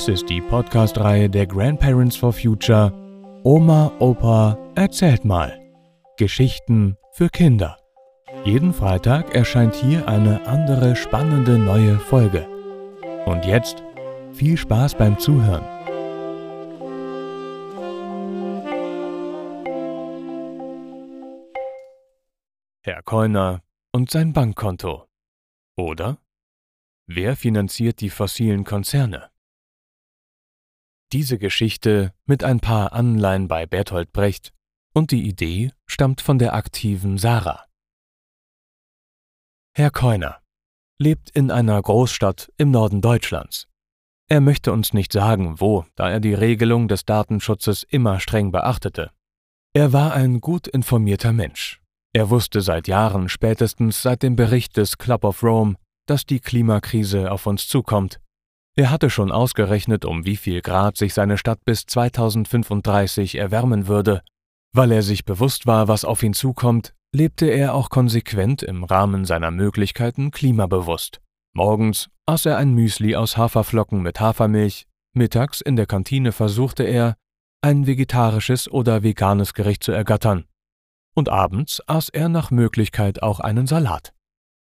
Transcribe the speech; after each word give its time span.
Dies 0.00 0.08
ist 0.08 0.30
die 0.30 0.40
Podcast-Reihe 0.40 1.28
der 1.28 1.46
Grandparents 1.46 2.16
for 2.16 2.32
Future 2.32 2.90
Oma, 3.44 3.92
Opa, 3.98 4.56
erzählt 4.74 5.26
mal. 5.26 5.60
Geschichten 6.16 6.96
für 7.12 7.28
Kinder. 7.28 7.76
Jeden 8.46 8.72
Freitag 8.72 9.34
erscheint 9.34 9.74
hier 9.74 10.08
eine 10.08 10.46
andere 10.46 10.96
spannende 10.96 11.58
neue 11.58 11.98
Folge. 11.98 12.48
Und 13.26 13.44
jetzt 13.44 13.82
viel 14.32 14.56
Spaß 14.56 14.94
beim 14.94 15.18
Zuhören. 15.18 15.66
Herr 22.84 23.02
Keuner 23.02 23.60
und 23.92 24.10
sein 24.10 24.32
Bankkonto. 24.32 25.04
Oder? 25.76 26.16
Wer 27.06 27.36
finanziert 27.36 28.00
die 28.00 28.08
fossilen 28.08 28.64
Konzerne? 28.64 29.30
Diese 31.12 31.38
Geschichte 31.38 32.12
mit 32.24 32.44
ein 32.44 32.60
paar 32.60 32.92
Anleihen 32.92 33.48
bei 33.48 33.66
Bertolt 33.66 34.12
Brecht 34.12 34.52
und 34.94 35.10
die 35.10 35.26
Idee 35.26 35.72
stammt 35.86 36.20
von 36.20 36.38
der 36.38 36.54
aktiven 36.54 37.18
Sarah. 37.18 37.64
Herr 39.74 39.90
Keuner 39.90 40.40
lebt 41.00 41.30
in 41.30 41.50
einer 41.50 41.80
Großstadt 41.82 42.52
im 42.58 42.70
Norden 42.70 43.00
Deutschlands. 43.00 43.66
Er 44.28 44.40
möchte 44.40 44.70
uns 44.70 44.92
nicht 44.92 45.12
sagen, 45.12 45.58
wo, 45.58 45.84
da 45.96 46.10
er 46.10 46.20
die 46.20 46.34
Regelung 46.34 46.86
des 46.86 47.04
Datenschutzes 47.04 47.82
immer 47.82 48.20
streng 48.20 48.52
beachtete. 48.52 49.10
Er 49.72 49.92
war 49.92 50.12
ein 50.12 50.40
gut 50.40 50.68
informierter 50.68 51.32
Mensch. 51.32 51.80
Er 52.12 52.30
wusste 52.30 52.60
seit 52.60 52.86
Jahren, 52.86 53.28
spätestens 53.28 54.02
seit 54.02 54.22
dem 54.22 54.36
Bericht 54.36 54.76
des 54.76 54.98
Club 54.98 55.24
of 55.24 55.42
Rome, 55.42 55.74
dass 56.06 56.26
die 56.26 56.40
Klimakrise 56.40 57.32
auf 57.32 57.46
uns 57.46 57.66
zukommt 57.66 58.20
er 58.76 58.90
hatte 58.90 59.10
schon 59.10 59.32
ausgerechnet, 59.32 60.04
um 60.04 60.24
wie 60.24 60.36
viel 60.36 60.62
Grad 60.62 60.96
sich 60.96 61.14
seine 61.14 61.38
Stadt 61.38 61.64
bis 61.64 61.86
2035 61.86 63.36
erwärmen 63.36 63.88
würde. 63.88 64.22
Weil 64.72 64.92
er 64.92 65.02
sich 65.02 65.24
bewusst 65.24 65.66
war, 65.66 65.88
was 65.88 66.04
auf 66.04 66.22
ihn 66.22 66.34
zukommt, 66.34 66.94
lebte 67.12 67.46
er 67.46 67.74
auch 67.74 67.90
konsequent 67.90 68.62
im 68.62 68.84
Rahmen 68.84 69.24
seiner 69.24 69.50
Möglichkeiten 69.50 70.30
klimabewusst. 70.30 71.20
Morgens 71.52 72.08
aß 72.26 72.46
er 72.46 72.56
ein 72.56 72.72
Müsli 72.72 73.16
aus 73.16 73.36
Haferflocken 73.36 74.02
mit 74.02 74.20
Hafermilch, 74.20 74.86
mittags 75.14 75.60
in 75.60 75.74
der 75.74 75.86
Kantine 75.86 76.30
versuchte 76.30 76.84
er, 76.84 77.16
ein 77.62 77.86
vegetarisches 77.86 78.70
oder 78.70 79.02
veganes 79.02 79.52
Gericht 79.52 79.82
zu 79.82 79.90
ergattern, 79.90 80.44
und 81.14 81.28
abends 81.28 81.82
aß 81.88 82.08
er 82.10 82.28
nach 82.28 82.52
Möglichkeit 82.52 83.22
auch 83.22 83.40
einen 83.40 83.66
Salat. 83.66 84.14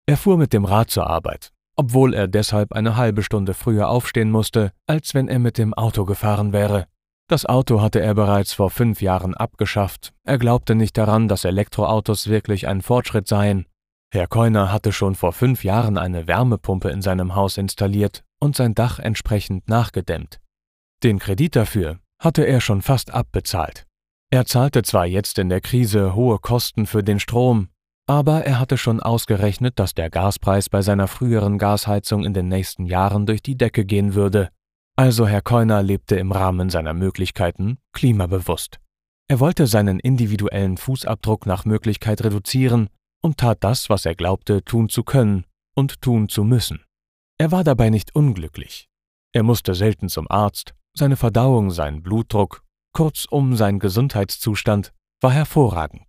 Er 0.06 0.16
fuhr 0.16 0.36
mit 0.36 0.52
dem 0.52 0.64
Rad 0.64 0.90
zur 0.90 1.06
Arbeit, 1.06 1.53
obwohl 1.76 2.14
er 2.14 2.28
deshalb 2.28 2.72
eine 2.72 2.96
halbe 2.96 3.22
Stunde 3.22 3.54
früher 3.54 3.88
aufstehen 3.88 4.30
musste, 4.30 4.72
als 4.86 5.14
wenn 5.14 5.28
er 5.28 5.38
mit 5.38 5.58
dem 5.58 5.74
Auto 5.74 6.04
gefahren 6.04 6.52
wäre. 6.52 6.86
Das 7.28 7.46
Auto 7.46 7.80
hatte 7.80 8.00
er 8.00 8.14
bereits 8.14 8.52
vor 8.52 8.70
fünf 8.70 9.00
Jahren 9.00 9.34
abgeschafft, 9.34 10.12
er 10.24 10.38
glaubte 10.38 10.74
nicht 10.74 10.96
daran, 10.98 11.26
dass 11.26 11.44
Elektroautos 11.44 12.28
wirklich 12.28 12.68
ein 12.68 12.82
Fortschritt 12.82 13.26
seien. 13.26 13.66
Herr 14.12 14.26
Keuner 14.26 14.70
hatte 14.70 14.92
schon 14.92 15.14
vor 15.14 15.32
fünf 15.32 15.64
Jahren 15.64 15.98
eine 15.98 16.26
Wärmepumpe 16.26 16.90
in 16.90 17.02
seinem 17.02 17.34
Haus 17.34 17.56
installiert 17.56 18.22
und 18.38 18.54
sein 18.54 18.74
Dach 18.74 18.98
entsprechend 18.98 19.68
nachgedämmt. 19.68 20.40
Den 21.02 21.18
Kredit 21.18 21.56
dafür 21.56 21.98
hatte 22.20 22.44
er 22.44 22.60
schon 22.60 22.82
fast 22.82 23.12
abbezahlt. 23.12 23.86
Er 24.30 24.46
zahlte 24.46 24.82
zwar 24.82 25.06
jetzt 25.06 25.38
in 25.38 25.48
der 25.48 25.60
Krise 25.60 26.14
hohe 26.14 26.38
Kosten 26.38 26.86
für 26.86 27.02
den 27.02 27.20
Strom, 27.20 27.68
aber 28.06 28.44
er 28.44 28.60
hatte 28.60 28.76
schon 28.76 29.00
ausgerechnet, 29.00 29.78
dass 29.78 29.94
der 29.94 30.10
Gaspreis 30.10 30.68
bei 30.68 30.82
seiner 30.82 31.08
früheren 31.08 31.58
Gasheizung 31.58 32.24
in 32.24 32.34
den 32.34 32.48
nächsten 32.48 32.86
Jahren 32.86 33.26
durch 33.26 33.42
die 33.42 33.56
Decke 33.56 33.84
gehen 33.84 34.14
würde. 34.14 34.50
Also 34.96 35.26
Herr 35.26 35.42
Keuner 35.42 35.82
lebte 35.82 36.16
im 36.16 36.30
Rahmen 36.30 36.70
seiner 36.70 36.94
Möglichkeiten 36.94 37.78
klimabewusst. 37.92 38.78
Er 39.28 39.40
wollte 39.40 39.66
seinen 39.66 39.98
individuellen 40.00 40.76
Fußabdruck 40.76 41.46
nach 41.46 41.64
Möglichkeit 41.64 42.22
reduzieren 42.22 42.88
und 43.22 43.38
tat 43.38 43.64
das, 43.64 43.88
was 43.88 44.04
er 44.04 44.14
glaubte 44.14 44.62
tun 44.64 44.90
zu 44.90 45.02
können 45.02 45.44
und 45.74 46.02
tun 46.02 46.28
zu 46.28 46.44
müssen. 46.44 46.84
Er 47.38 47.50
war 47.50 47.64
dabei 47.64 47.88
nicht 47.90 48.14
unglücklich. 48.14 48.88
Er 49.32 49.42
musste 49.42 49.74
selten 49.74 50.08
zum 50.08 50.30
Arzt, 50.30 50.74
seine 50.96 51.16
Verdauung, 51.16 51.70
sein 51.70 52.02
Blutdruck, 52.02 52.62
kurzum 52.92 53.56
sein 53.56 53.78
Gesundheitszustand 53.78 54.92
war 55.20 55.32
hervorragend. 55.32 56.02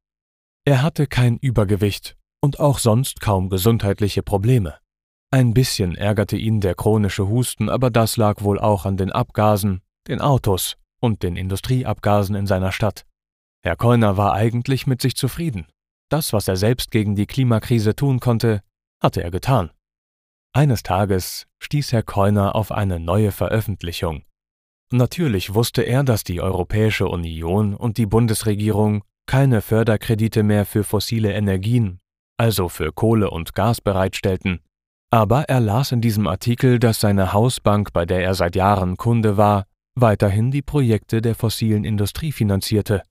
Er 0.68 0.82
hatte 0.82 1.06
kein 1.06 1.38
Übergewicht 1.38 2.18
und 2.42 2.60
auch 2.60 2.80
sonst 2.80 3.22
kaum 3.22 3.50
gesundheitliche 3.50 4.24
Probleme. 4.24 4.80
Ein 5.32 5.54
bisschen 5.54 5.96
ärgerte 5.96 6.38
ihn 6.38 6.60
der 6.60 6.74
chronische 6.74 7.28
Husten, 7.28 7.70
aber 7.70 7.92
das 7.92 8.18
lag 8.18 8.42
wohl 8.42 8.60
auch 8.60 8.86
an 8.86 8.98
den 8.98 9.12
Abgasen, 9.12 9.82
den 10.08 10.22
Autos 10.22 10.78
und 11.00 11.22
den 11.22 11.36
Industrieabgasen 11.36 12.36
in 12.36 12.48
seiner 12.48 12.72
Stadt. 12.72 13.06
Herr 13.64 13.76
Keuner 13.76 14.18
war 14.18 14.34
eigentlich 14.34 14.88
mit 14.88 15.02
sich 15.02 15.16
zufrieden. 15.16 15.68
Das, 16.10 16.34
was 16.34 16.48
er 16.48 16.56
selbst 16.56 16.90
gegen 16.90 17.16
die 17.16 17.28
Klimakrise 17.28 17.96
tun 17.96 18.20
konnte, 18.20 18.62
hatte 19.02 19.22
er 19.22 19.30
getan. 19.30 19.70
Eines 20.52 20.82
Tages 20.82 21.46
stieß 21.60 21.92
Herr 21.92 22.04
Keuner 22.04 22.56
auf 22.56 22.72
eine 22.72 23.00
neue 23.00 23.32
Veröffentlichung. 23.32 24.24
Natürlich 24.92 25.54
wusste 25.54 25.84
er, 25.84 26.04
dass 26.04 26.24
die 26.24 26.42
Europäische 26.42 27.08
Union 27.08 27.76
und 27.76 27.98
die 27.98 28.06
Bundesregierung 28.06 29.04
keine 29.26 29.62
Förderkredite 29.62 30.44
mehr 30.44 30.66
für 30.66 30.84
fossile 30.84 31.34
Energien, 31.34 32.00
also 32.38 32.70
für 32.70 32.92
Kohle 32.92 33.30
und 33.30 33.56
Gas 33.56 33.82
bereitstellten. 33.82 34.60
Aber 35.12 35.44
er 35.44 35.60
las 35.60 35.92
in 35.92 36.02
diesem 36.02 36.28
Artikel, 36.28 36.80
dass 36.80 37.00
seine 37.00 37.34
Hausbank, 37.34 37.94
bei 37.94 38.06
der 38.06 38.24
er 38.24 38.36
seit 38.36 38.56
Jahren 38.56 38.98
Kunde 38.98 39.38
war, 39.38 39.66
weiterhin 39.96 40.52
die 40.52 40.62
Projekte 40.62 41.22
der 41.22 41.36
fossilen 41.36 41.86
Industrie 41.86 42.32
finanzierte. 42.32 43.04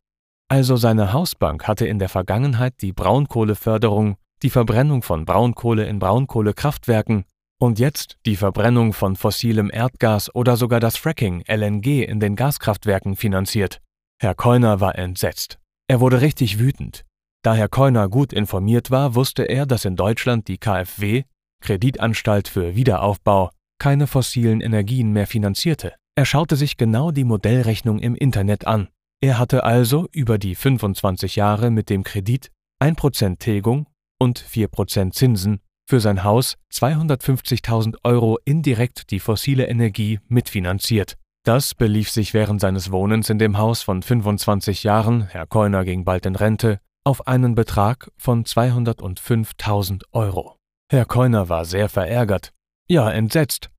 Also 0.48 0.76
seine 0.76 1.12
Hausbank 1.12 1.66
hatte 1.66 1.86
in 1.86 1.98
der 1.98 2.08
Vergangenheit 2.08 2.74
die 2.82 2.92
Braunkohleförderung, 2.92 4.16
die 4.42 4.50
Verbrennung 4.50 5.02
von 5.02 5.24
Braunkohle 5.24 5.86
in 5.86 5.98
Braunkohlekraftwerken 5.98 7.24
und 7.58 7.78
jetzt 7.78 8.18
die 8.26 8.36
Verbrennung 8.36 8.92
von 8.92 9.16
fossilem 9.16 9.70
Erdgas 9.72 10.34
oder 10.34 10.56
sogar 10.56 10.80
das 10.80 10.98
Fracking 10.98 11.42
LNG 11.48 12.04
in 12.04 12.20
den 12.20 12.36
Gaskraftwerken 12.36 13.16
finanziert. 13.16 13.80
Herr 14.20 14.34
Keuner 14.34 14.80
war 14.80 14.98
entsetzt. 14.98 15.58
Er 15.86 16.00
wurde 16.00 16.20
richtig 16.20 16.58
wütend. 16.58 17.04
Da 17.42 17.54
Herr 17.54 17.68
Keuner 17.68 18.08
gut 18.08 18.32
informiert 18.32 18.90
war, 18.90 19.14
wusste 19.14 19.42
er, 19.42 19.66
dass 19.66 19.84
in 19.84 19.96
Deutschland 19.96 20.48
die 20.48 20.56
KfW, 20.56 21.24
Kreditanstalt 21.60 22.48
für 22.48 22.74
Wiederaufbau, 22.74 23.50
keine 23.78 24.06
fossilen 24.06 24.60
Energien 24.60 25.12
mehr 25.12 25.26
finanzierte. 25.26 25.94
Er 26.16 26.24
schaute 26.24 26.56
sich 26.56 26.76
genau 26.76 27.10
die 27.10 27.24
Modellrechnung 27.24 27.98
im 27.98 28.14
Internet 28.14 28.66
an. 28.66 28.88
Er 29.20 29.38
hatte 29.38 29.64
also 29.64 30.08
über 30.12 30.38
die 30.38 30.54
25 30.54 31.36
Jahre 31.36 31.70
mit 31.70 31.90
dem 31.90 32.02
Kredit 32.02 32.50
1% 32.82 33.38
Tilgung 33.38 33.86
und 34.18 34.38
4% 34.40 35.12
Zinsen 35.12 35.60
für 35.86 36.00
sein 36.00 36.24
Haus 36.24 36.56
250.000 36.72 37.96
Euro 38.04 38.38
indirekt 38.44 39.10
die 39.10 39.20
fossile 39.20 39.66
Energie 39.66 40.18
mitfinanziert. 40.28 41.18
Das 41.44 41.74
belief 41.74 42.10
sich 42.10 42.32
während 42.32 42.62
seines 42.62 42.90
Wohnens 42.90 43.28
in 43.28 43.38
dem 43.38 43.58
Haus 43.58 43.82
von 43.82 44.02
25 44.02 44.82
Jahren, 44.82 45.26
Herr 45.26 45.46
Keuner 45.46 45.84
ging 45.84 46.02
bald 46.06 46.24
in 46.24 46.36
Rente, 46.36 46.80
auf 47.04 47.26
einen 47.26 47.54
Betrag 47.54 48.10
von 48.16 48.44
205.000 48.44 50.04
Euro. 50.12 50.56
Herr 50.90 51.04
Keuner 51.04 51.50
war 51.50 51.66
sehr 51.66 51.90
verärgert, 51.90 52.54
ja 52.88 53.10
entsetzt. 53.10 53.70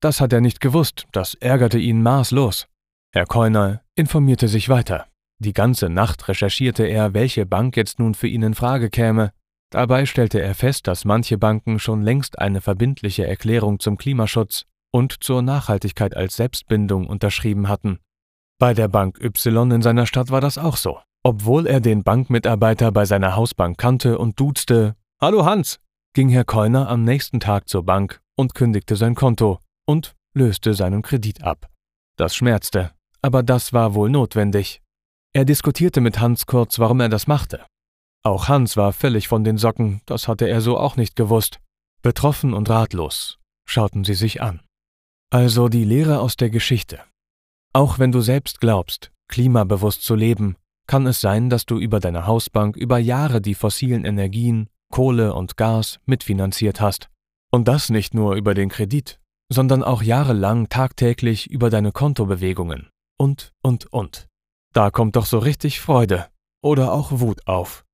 Das 0.00 0.20
hat 0.20 0.34
er 0.34 0.42
nicht 0.42 0.60
gewusst, 0.60 1.06
das 1.12 1.32
ärgerte 1.32 1.78
ihn 1.78 2.02
maßlos. 2.02 2.66
Herr 3.14 3.24
Keuner 3.24 3.80
informierte 3.94 4.48
sich 4.48 4.68
weiter. 4.68 5.06
Die 5.38 5.54
ganze 5.54 5.88
Nacht 5.88 6.28
recherchierte 6.28 6.84
er, 6.84 7.14
welche 7.14 7.46
Bank 7.46 7.78
jetzt 7.78 7.98
nun 7.98 8.12
für 8.12 8.28
ihn 8.28 8.42
in 8.42 8.54
Frage 8.54 8.90
käme. 8.90 9.32
Dabei 9.70 10.04
stellte 10.04 10.42
er 10.42 10.54
fest, 10.54 10.86
dass 10.88 11.06
manche 11.06 11.38
Banken 11.38 11.78
schon 11.78 12.02
längst 12.02 12.38
eine 12.38 12.60
verbindliche 12.60 13.26
Erklärung 13.26 13.80
zum 13.80 13.96
Klimaschutz 13.96 14.66
und 14.94 15.24
zur 15.24 15.42
Nachhaltigkeit 15.42 16.16
als 16.16 16.36
Selbstbindung 16.36 17.08
unterschrieben 17.08 17.68
hatten. 17.68 17.98
Bei 18.60 18.74
der 18.74 18.86
Bank 18.86 19.18
Y 19.20 19.72
in 19.72 19.82
seiner 19.82 20.06
Stadt 20.06 20.30
war 20.30 20.40
das 20.40 20.56
auch 20.56 20.76
so. 20.76 21.00
Obwohl 21.24 21.66
er 21.66 21.80
den 21.80 22.04
Bankmitarbeiter 22.04 22.92
bei 22.92 23.04
seiner 23.04 23.34
Hausbank 23.34 23.76
kannte 23.76 24.18
und 24.18 24.38
duzte, 24.38 24.94
Hallo 25.20 25.44
Hans, 25.44 25.80
ging 26.12 26.28
Herr 26.28 26.44
Keuner 26.44 26.88
am 26.88 27.02
nächsten 27.02 27.40
Tag 27.40 27.68
zur 27.68 27.82
Bank 27.82 28.20
und 28.36 28.54
kündigte 28.54 28.94
sein 28.94 29.16
Konto 29.16 29.58
und 29.84 30.14
löste 30.32 30.74
seinen 30.74 31.02
Kredit 31.02 31.42
ab. 31.42 31.68
Das 32.16 32.36
schmerzte, 32.36 32.92
aber 33.20 33.42
das 33.42 33.72
war 33.72 33.94
wohl 33.94 34.10
notwendig. 34.10 34.80
Er 35.32 35.44
diskutierte 35.44 36.00
mit 36.00 36.20
Hans 36.20 36.46
kurz, 36.46 36.78
warum 36.78 37.00
er 37.00 37.08
das 37.08 37.26
machte. 37.26 37.66
Auch 38.22 38.46
Hans 38.46 38.76
war 38.76 38.92
völlig 38.92 39.26
von 39.26 39.42
den 39.42 39.58
Socken, 39.58 40.02
das 40.06 40.28
hatte 40.28 40.46
er 40.46 40.60
so 40.60 40.78
auch 40.78 40.94
nicht 40.94 41.16
gewusst. 41.16 41.58
Betroffen 42.00 42.54
und 42.54 42.70
ratlos 42.70 43.40
schauten 43.66 44.04
sie 44.04 44.14
sich 44.14 44.40
an. 44.40 44.60
Also 45.30 45.68
die 45.68 45.84
Lehre 45.84 46.20
aus 46.20 46.36
der 46.36 46.50
Geschichte. 46.50 47.00
Auch 47.72 47.98
wenn 47.98 48.12
du 48.12 48.20
selbst 48.20 48.60
glaubst, 48.60 49.10
klimabewusst 49.28 50.02
zu 50.02 50.14
leben, 50.14 50.56
kann 50.86 51.06
es 51.06 51.20
sein, 51.20 51.50
dass 51.50 51.66
du 51.66 51.78
über 51.78 51.98
deine 52.00 52.26
Hausbank 52.26 52.76
über 52.76 52.98
Jahre 52.98 53.40
die 53.40 53.54
fossilen 53.54 54.04
Energien, 54.04 54.68
Kohle 54.90 55.34
und 55.34 55.56
Gas 55.56 55.98
mitfinanziert 56.06 56.80
hast. 56.80 57.08
Und 57.50 57.68
das 57.68 57.88
nicht 57.88 58.14
nur 58.14 58.34
über 58.34 58.54
den 58.54 58.68
Kredit, 58.68 59.20
sondern 59.48 59.82
auch 59.82 60.02
jahrelang 60.02 60.68
tagtäglich 60.68 61.50
über 61.50 61.70
deine 61.70 61.92
Kontobewegungen. 61.92 62.88
Und, 63.18 63.52
und, 63.62 63.92
und. 63.92 64.26
Da 64.72 64.90
kommt 64.90 65.16
doch 65.16 65.26
so 65.26 65.38
richtig 65.38 65.80
Freude 65.80 66.26
oder 66.62 66.92
auch 66.92 67.20
Wut 67.20 67.46
auf. 67.46 67.84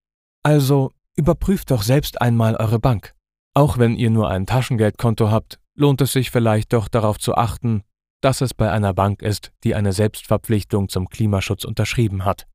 Also 0.43 0.93
überprüft 1.17 1.71
doch 1.71 1.82
selbst 1.82 2.21
einmal 2.21 2.56
eure 2.56 2.79
Bank. 2.79 3.15
Auch 3.55 3.79
wenn 3.79 3.97
ihr 3.97 4.11
nur 4.11 4.31
ein 4.31 4.47
Taschengeldkonto 4.47 5.31
habt, 5.31 5.59
lohnt 5.81 6.00
es 6.00 6.12
sich 6.12 6.31
vielleicht 6.31 6.73
doch 6.73 6.88
darauf 6.88 7.19
zu 7.19 7.35
achten, 7.35 7.82
dass 8.21 8.43
es 8.43 8.55
bei 8.55 8.71
einer 8.71 8.93
Bank 8.93 9.23
ist, 9.23 9.50
die 9.65 9.75
eine 9.75 9.93
Selbstverpflichtung 9.93 10.88
zum 10.88 11.09
Klimaschutz 11.09 11.65
unterschrieben 11.65 12.25
hat. 12.25 12.47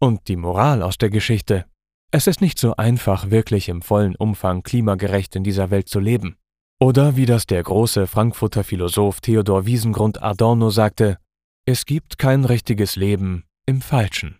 Und 0.00 0.28
die 0.28 0.36
Moral 0.36 0.82
aus 0.82 0.98
der 0.98 1.10
Geschichte. 1.10 1.64
Es 2.10 2.26
ist 2.26 2.40
nicht 2.40 2.58
so 2.58 2.76
einfach, 2.76 3.30
wirklich 3.30 3.68
im 3.68 3.82
vollen 3.82 4.16
Umfang 4.16 4.62
klimagerecht 4.62 5.36
in 5.36 5.44
dieser 5.44 5.70
Welt 5.70 5.88
zu 5.88 6.00
leben. 6.00 6.36
Oder 6.80 7.16
wie 7.16 7.26
das 7.26 7.46
der 7.46 7.62
große 7.62 8.06
Frankfurter 8.06 8.64
Philosoph 8.64 9.20
Theodor 9.20 9.66
Wiesengrund 9.66 10.22
Adorno 10.22 10.70
sagte, 10.70 11.18
es 11.64 11.86
gibt 11.86 12.18
kein 12.18 12.44
richtiges 12.44 12.96
Leben 12.96 13.44
im 13.66 13.82
Falschen. 13.82 14.38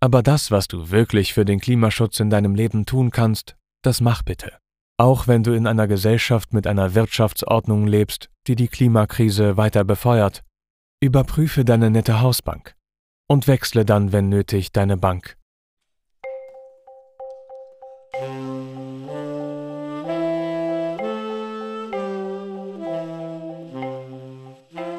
Aber 0.00 0.22
das, 0.22 0.50
was 0.50 0.68
du 0.68 0.90
wirklich 0.90 1.34
für 1.34 1.44
den 1.44 1.60
Klimaschutz 1.60 2.20
in 2.20 2.30
deinem 2.30 2.54
Leben 2.54 2.86
tun 2.86 3.10
kannst, 3.10 3.56
das 3.82 4.00
mach 4.00 4.22
bitte. 4.22 4.58
Auch 4.98 5.26
wenn 5.26 5.42
du 5.42 5.52
in 5.52 5.66
einer 5.66 5.86
Gesellschaft 5.86 6.54
mit 6.54 6.66
einer 6.66 6.94
Wirtschaftsordnung 6.94 7.86
lebst, 7.86 8.30
die 8.46 8.56
die 8.56 8.68
Klimakrise 8.68 9.58
weiter 9.58 9.84
befeuert, 9.84 10.42
überprüfe 11.02 11.66
deine 11.66 11.90
nette 11.90 12.20
Hausbank 12.22 12.74
und 13.28 13.46
wechsle 13.46 13.84
dann, 13.84 14.12
wenn 14.12 14.30
nötig, 14.30 14.72
deine 14.72 14.96
Bank. 14.96 15.36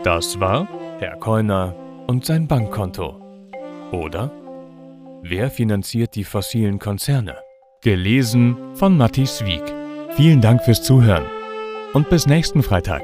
Das 0.04 0.40
war 0.40 0.68
Herr 1.00 1.18
Keuner 1.18 1.76
und 2.06 2.24
sein 2.24 2.48
Bankkonto. 2.48 3.20
Oder 3.92 4.32
Wer 5.24 5.50
finanziert 5.50 6.16
die 6.16 6.24
fossilen 6.24 6.78
Konzerne? 6.78 7.36
Gelesen 7.82 8.56
von 8.76 8.96
Matthias 8.96 9.44
Wieck. 9.44 9.87
Vielen 10.18 10.42
Dank 10.42 10.64
fürs 10.64 10.82
Zuhören 10.82 11.26
und 11.94 12.10
bis 12.10 12.26
nächsten 12.26 12.64
Freitag. 12.64 13.04